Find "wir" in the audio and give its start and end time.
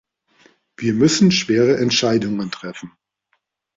0.77-0.93